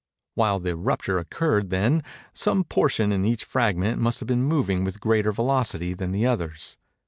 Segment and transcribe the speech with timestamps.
[0.33, 2.01] When the rupture occurred, then,
[2.33, 6.79] some portion in each fragment must have been moving with greater velocity than the others.